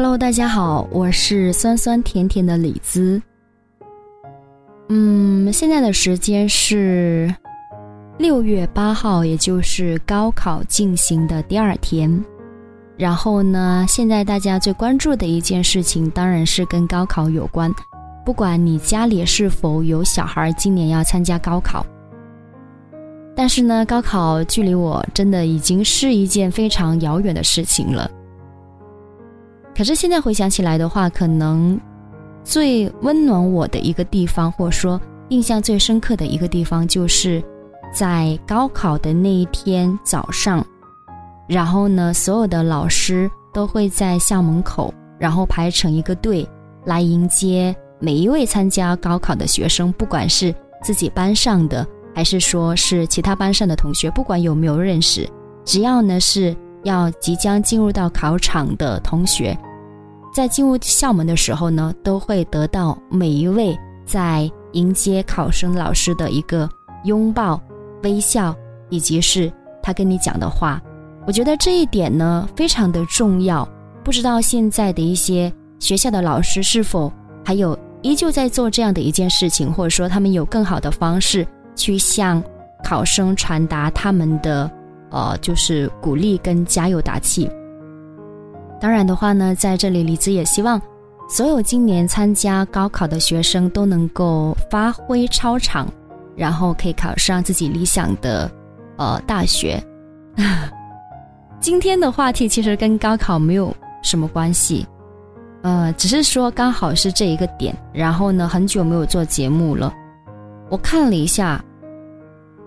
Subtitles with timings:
[0.00, 3.20] Hello，大家好，我是酸酸甜甜的李子。
[4.88, 7.34] 嗯，现在的时间是
[8.16, 12.24] 六月八号，也就是高考进行的第二天。
[12.96, 17.68] 然后呢，现在大家最关注的一件事情，当然是跟高考有关。
[18.24, 21.84] 不管你家里是否有小孩，今年要参加高考，
[23.34, 28.08] 但是呢，高考距离我真的已经是一件非常遥远的事情了。
[29.78, 31.80] 可是现在回想起来的话，可能
[32.42, 37.40] 最温暖我的一个地方，或者说印象最深刻的一个地方，就是
[37.94, 40.66] 在高考的那一天早上。
[41.46, 46.44] 然后呢，所有的老师都会在校门口，然后排成一个队
[46.84, 55.24] 来迎接每一位参加高考的学生，不管是自己班上的，还是说是其他班上的同学，不管有没有认识，
[55.64, 59.56] 只要呢是要即将进入到考场的同学，
[60.38, 66.70] 在进入校门的时候呢，都会得到每一位在迎接考生老师的一个
[67.02, 67.60] 拥抱、
[68.04, 68.54] 微笑，
[68.88, 70.80] 以及是他跟你讲的话。
[71.26, 73.68] 我觉得这一点呢非常的重要，
[74.04, 77.12] 不知道现在的一些学校的老师是否
[77.44, 82.40] 还有依旧在做这样的一件事情，或者说他们有更好的方式去向
[82.84, 84.70] 考生传达他们的
[85.10, 87.50] 呃就是鼓励跟加油打气。
[88.80, 90.80] 当然的话呢，在这里李子也希望
[91.28, 95.86] 所有今年参加高考的学生都能够发挥超常，
[96.36, 98.50] 然后可以考上自己理想的
[98.96, 99.82] 呃大学。
[101.60, 104.86] 今天的话题其实跟高考没有什么关系，
[105.62, 107.74] 呃，只是说刚好是这一个点。
[107.92, 109.92] 然后呢，很久没有做节目了，
[110.70, 111.62] 我看了一下，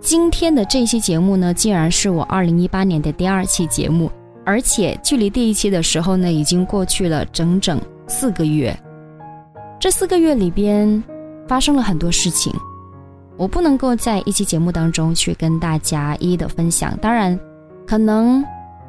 [0.00, 4.10] 今天的这期节目呢，竟然是我二零一八年的第二期节目，
[4.44, 8.76] 而且距离第一期的时候呢，已经过去了整整四个月。
[9.78, 11.02] 这四个月里边
[11.46, 12.52] 发生了很多事情，
[13.36, 16.96] 我不能够在一期节目当中去跟大家一一的分享。
[17.00, 17.38] 当然，
[17.86, 18.44] 可能。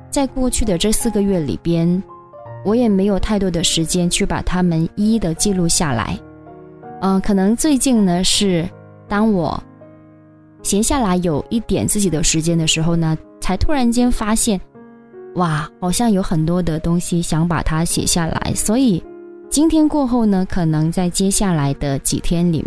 [0.10, 2.04] 在过去的这四个月里边，
[2.66, 6.20] 我也没有太多的时间去把他们一一的记录下来。
[7.00, 8.70] 嗯，可能最近呢是
[9.08, 9.58] 当我
[10.64, 14.60] 闲下来有一点自己的时间的时候呢，才突然间发现，
[15.36, 18.54] 哇，好像有很多的东西想把它写下来。
[18.56, 19.04] 所以
[19.50, 22.66] 今天过后呢，可能在接下来的几天里，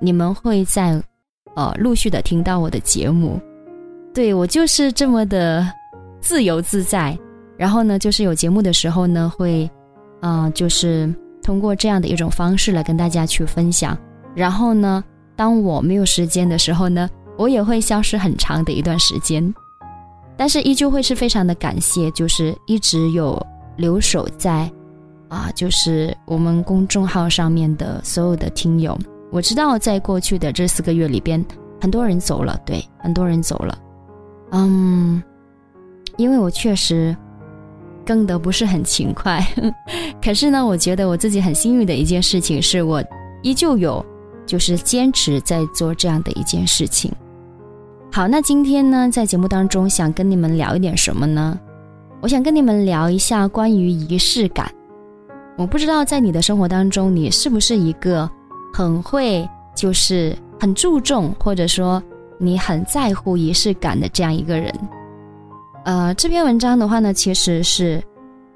[0.00, 1.00] 你们会在
[1.54, 3.40] 呃陆续的听到我的节目。
[4.14, 5.66] 对我就是这么的。
[6.18, 7.16] 自由自在，
[7.56, 9.70] 然后呢，就是有节目的时候呢，会，
[10.22, 13.96] 嗯，就是通过这样的一种方式来跟大家去分享。
[14.34, 15.04] 然后呢，
[15.36, 19.54] 当我没有时间的时候呢，我也会消失很长的一段时间。
[20.36, 23.40] 但是依旧会是非常的感谢，就是一直有
[23.76, 24.70] 留守在，
[25.28, 28.96] 啊，就是我们公众号上面的所有的听友。
[29.30, 31.44] 我知道在过去的这四个月里边，
[31.80, 33.78] 很多人走了，对，很多人走了，
[34.52, 35.22] 嗯。
[36.18, 37.14] 因为我确实
[38.02, 39.46] 更得不是很勤快，
[40.24, 43.04] 可是呢，我觉得我自己很幸运的一件事情是我
[43.42, 44.02] 依旧有
[44.46, 47.12] 就是坚持在做这样的一件事情。
[48.16, 51.60] 好，那今天呢，在节目当中想跟你们聊一点什么呢？
[52.22, 54.72] 我想跟你们聊一下关于仪式感。
[55.58, 58.26] 我不知道在你的生活当中，你是不是一个
[58.72, 62.02] 很会就是很注重或者说
[62.38, 64.74] 你很在乎仪式感的这样一个人。
[65.84, 68.02] 呃，这篇文章的话呢，其实是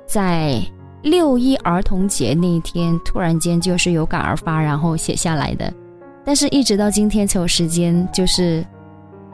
[0.06, 0.58] 在
[1.02, 5.70] 六一儿童节那一天突然间就是有感而发，然后写下来的，
[6.24, 8.64] 但是一直到今天才有时间，就是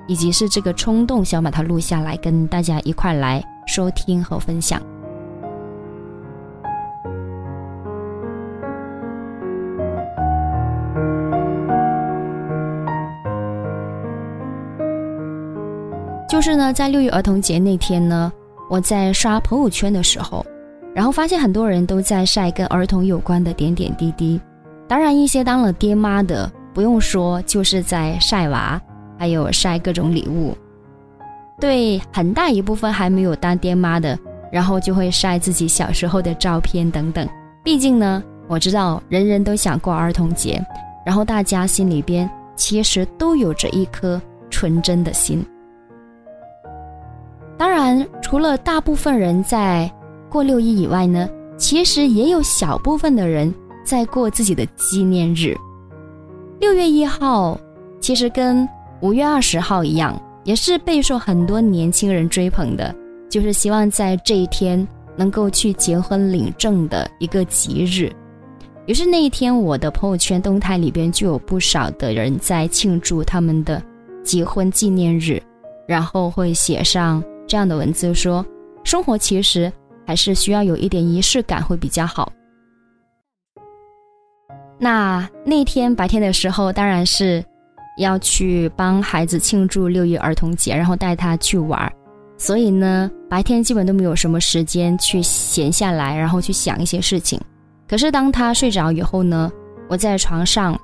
[0.07, 4.81] 以及是这个冲动想把它录下来，跟大家一块来收听和分享。
[16.29, 18.31] 就是呢，在六一儿童节那天呢，
[18.69, 20.45] 我在刷朋友圈的时候，
[20.95, 24.39] 然后发现很多人都在晒跟儿童有关的点点滴滴。
[24.87, 28.79] 当然，一些当了爹妈的不用说，就是在晒娃，
[29.19, 30.57] 还有晒各种礼物。
[31.59, 34.19] 对，很大一部分还没有当爹妈的，
[34.53, 37.27] 然后就会晒自己小时候的照片等等。
[37.65, 40.63] 毕竟呢，我知道人人都想过儿童节，
[41.05, 44.21] 然后大家心里边其实都有着一颗
[44.51, 45.45] 纯真的心。
[47.59, 49.91] 当然，除了大部分人在
[50.29, 51.27] 过六一以外呢，
[51.57, 53.53] 其实也有小部分的人
[53.83, 55.57] 在过自己的纪念日。
[56.61, 57.59] 六月一号
[57.99, 58.69] 其实跟
[59.03, 62.95] 五月二十号一样，也是备受很多年轻人追捧的，
[63.29, 68.11] 就是希望在这一天能够去结婚领证的一个吉日。
[68.87, 73.83] 于是那一天，我的朋友圈动态里边就有不少的人在庆祝他们的
[74.23, 75.43] 结婚纪念日，
[75.87, 78.47] 然后会写上这样的文字说
[78.85, 79.71] ：“生活其实
[80.07, 82.33] 还是需要有一点仪式感会比较好。”
[84.79, 87.45] 那那天白天的时候，当然是
[87.97, 91.93] 要去帮孩子庆祝六一儿童节，然后带他去玩
[92.39, 97.41] 所以呢，白天基本都没有什么时间去闲下来，然后去想一些事情。
[97.89, 99.51] 可是当他睡着以后呢，
[99.89, 100.79] 我在床上，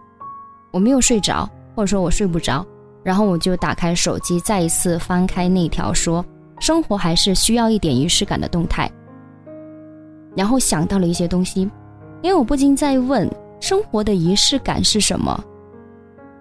[0.70, 2.64] 我没有睡着，或者说我睡不着，
[3.02, 6.24] 然后我就打开手机，再一次翻开那条说
[6.60, 8.90] 生活还是需要一点仪式感的动态，
[10.34, 11.70] 然后想到了一些东西，
[12.22, 13.30] 因为我不禁在问。
[13.60, 15.40] 生活的仪式感是什么？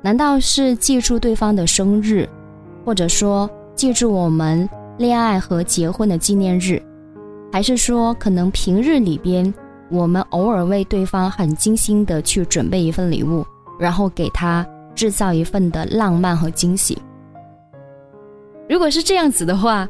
[0.01, 2.27] 难道是记住对方的生日，
[2.83, 4.67] 或者说记住我们
[4.97, 6.81] 恋爱和结婚的纪念日，
[7.51, 9.53] 还是说可能平日里边
[9.89, 13.45] 我们偶尔为对方很精心的去准备一份礼物，
[13.79, 14.65] 然后给他
[14.95, 16.97] 制造一份的浪漫和惊喜？
[18.67, 19.87] 如果是这样子的话，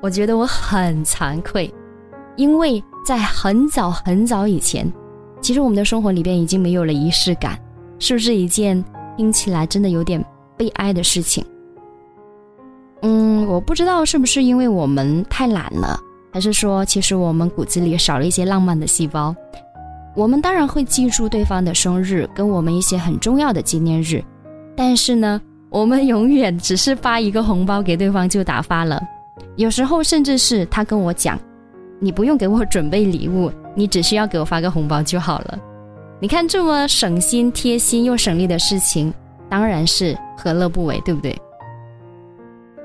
[0.00, 1.72] 我觉得我很惭愧，
[2.36, 4.86] 因为在很早很早以前。
[5.40, 7.58] 其实我们的生活里边已经没有了仪式感，
[7.98, 8.84] 是不是一件
[9.18, 10.24] 听起来真的有点
[10.56, 11.44] 悲哀的事情？
[13.02, 15.98] 嗯，我不知道是不是因为我们太懒了，
[16.32, 19.34] 还是说其实我们骨子里少了一些浪漫的细胞？
[20.14, 24.22] 我们当然会记住对方的生日，跟我们一些很重要的纪念日，
[24.76, 29.02] 但是呢，我们永远只是发一个红包给对方就打发了，
[29.56, 31.36] 有时候甚至是他跟我讲。
[31.98, 35.58] 你不用给我准备礼物，你只需要给我发个红包就好了。
[36.20, 39.12] 你看这么省心、贴心又省力的事情，
[39.48, 41.36] 当然是何乐不为，对不对？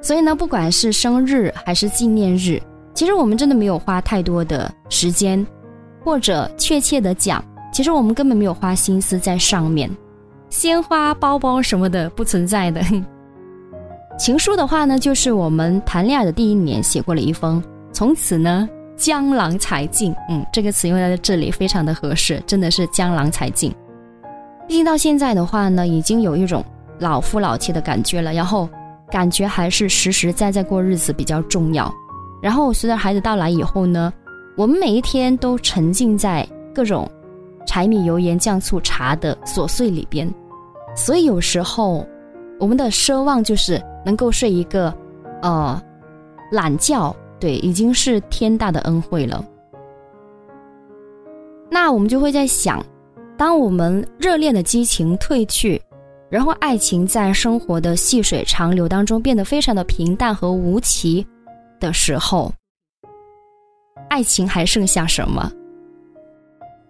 [0.02, 2.62] 所以呢，不管是生日还是纪念日，
[2.94, 5.44] 其实我们真的没有花太多的时间，
[6.04, 9.90] 或者确切的讲，其实我们根本没有花心思在上面。
[10.50, 12.82] 鲜花、包包什么的不存在的。
[14.20, 18.70] 情书的话呢，就是我们谈恋爱的第一年写过了一封，从此呢。
[18.96, 23.74] 江郎才尽，嗯，这个词用在这里非常的合适，真的是江郎才尽。
[24.68, 26.64] 毕竟到现在的话呢，已经有一种
[27.00, 28.70] 老夫老妻的感觉了，然后
[29.10, 31.94] 感觉还是实实在在过日子比较重要。
[32.42, 34.14] 然后随着孩子到来以后呢，
[34.56, 37.10] 我们每一天都沉浸在各种
[37.66, 40.32] 柴米油盐酱醋茶的琐碎里边，
[40.96, 42.06] 所以有时候
[42.60, 44.94] 我们的奢望就是能够睡一个
[45.42, 45.82] 呃
[46.52, 47.14] 懒觉。
[47.44, 49.46] 对，已经是天大的恩惠了。
[51.70, 52.82] 那我们就会在想，
[53.36, 55.82] 当我们热恋的激情褪去，
[56.30, 61.28] 然后爱情在生活的细水长流当中变得非常的平淡和无奇
[61.82, 62.50] 的时候，
[64.10, 65.52] 爱情还剩下什么？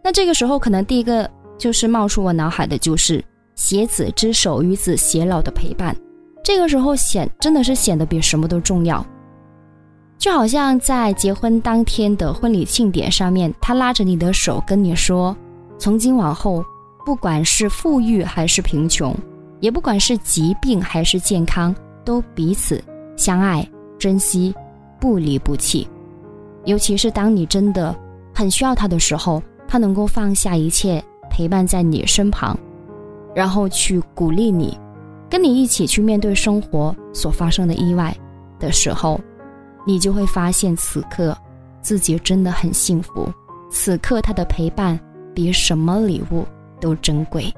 [0.04, 1.28] 那这个时候，可能第一个
[1.58, 3.26] 就是冒出我脑海的就是
[3.58, 5.98] “携子之手，与子偕老”的陪伴。
[6.44, 9.04] 这个时候显真的是显得比什么都重要。
[10.24, 15.36] 就好像在结婚当天的婚礼庆典上面，他拉着你的手跟你说
[15.78, 16.64] ：“从今往后，
[17.06, 19.14] 不管是富裕还是贫穷，
[19.60, 21.76] 也不管是疾病还是健康，
[22.06, 22.82] 都彼此
[23.18, 24.56] 相爱、珍惜，
[24.98, 25.86] 不离不弃。
[26.64, 27.94] 尤其是当你真的
[28.34, 32.58] 很需要他的时候，他能够放下一切，陪伴在你身旁，
[33.36, 34.80] 然后去鼓励你，
[35.30, 38.16] 跟你一起去面对生活所发生的意外
[38.58, 39.20] 的时候。”
[39.86, 41.38] 你就会发现，此刻
[41.82, 43.28] 自己真的很幸福。
[43.70, 45.00] 此刻他的陪伴
[45.34, 46.46] 比什么礼物
[46.80, 47.52] 都珍贵。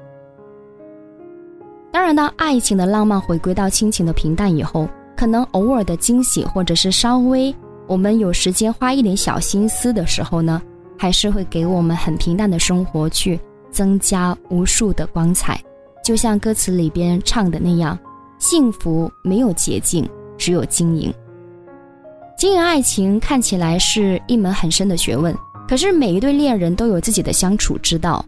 [1.92, 7.54] 当然，当爱情的浪漫回归到亲情的平淡以后，可能偶尔的惊喜，或者是稍微
[7.86, 10.60] 我们有时间花一点小心思的时候呢，
[10.98, 13.38] 还是会给我们很平淡的生活去
[13.70, 15.60] 增加无数的光彩。
[16.02, 17.98] 就像歌词里边唱的那样
[18.38, 21.12] ：“幸福没有捷径，只有经营。”
[22.36, 25.34] 经营爱情看起来是一门很深的学问，
[25.66, 28.22] 可是每一对恋人都有自己的相处之道。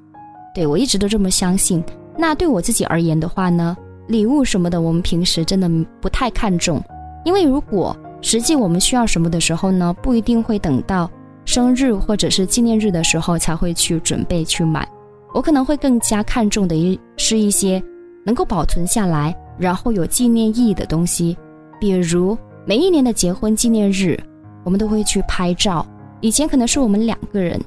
[0.54, 1.84] 对我一直都这么相信。
[2.16, 6.82] 那对我自己而言的话呢，礼物什么的，我们平时真的不太看重，
[7.22, 11.10] 因为如果实际我们需要什么的时候呢，不一定会等到
[11.44, 14.88] 生日或者是纪念日的时候才会去准备去买。
[15.34, 17.80] 我可能会更加看重的一是一些
[18.24, 21.36] 能够保存下来，然后有纪念意义的东西，
[21.78, 22.36] 比如。
[22.68, 24.14] 每一年的结婚纪念日，
[24.62, 25.86] 我们都会去拍照。
[26.20, 27.58] 以前可能是我们两个人，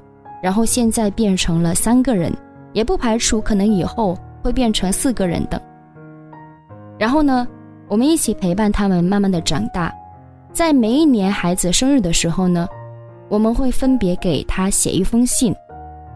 [0.43, 2.31] 然后现在变成了三个人，
[2.71, 5.59] 也不排除可能以后会变成四个人等。
[6.99, 7.47] 然后呢，
[7.87, 9.91] 我们一起陪伴他们慢慢的长大。
[10.53, 12.67] 在每一年孩子生日的时候呢，
[13.27, 15.51] 我们会分别给他写一封信，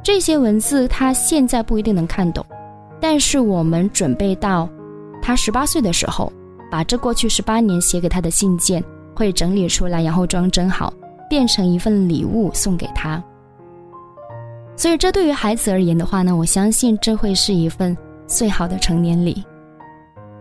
[0.03, 2.45] 这些文字他现在不一定能看懂，
[3.01, 4.69] 但是我们准备到
[5.23, 6.31] 他十八岁的时候，
[6.75, 8.83] 把这过去十八年写给他的信件
[9.15, 10.91] 会整理出来，然后装帧好，
[11.29, 13.23] 变成一份礼物送给他。
[14.75, 17.95] 所以，这对于孩子而言的话呢，我相信这会是一份
[18.27, 19.41] 最好的成年礼。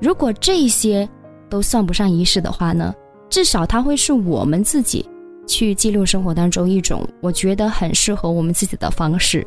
[0.00, 1.08] 如果这些
[1.48, 2.92] 都算不上仪式的话呢，
[3.30, 5.08] 至少它会是我们自己
[5.46, 9.46] 去记录生活当中一种我觉得很适合我们自己的方式。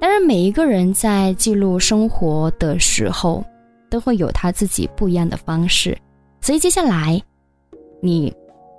[0.00, 3.44] 当然，每一个人在记录生活的时候，
[3.92, 5.96] 都会有他自己不一样的方式。
[6.40, 7.22] 所以，接下来，
[8.00, 8.34] 你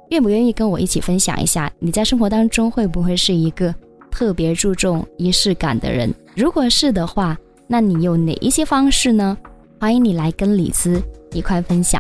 [0.10, 3.74] 愿不愿意跟我一起分享一下，你在生活当中会不会是一个？
[4.12, 9.36] 特别注重仪式感的人，如果是的话，那你有哪一些方式呢？
[9.79, 11.01] 欢迎你来跟李子
[11.32, 12.00] 一块分享。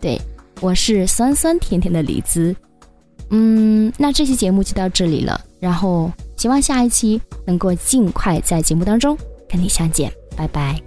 [0.00, 0.16] 对
[0.60, 2.54] 我是酸酸甜甜的李子，
[3.30, 10.80] 嗯，那这期节目就到这里了，然后希望下一期能够尽快在节目当中跟你相见，拜拜。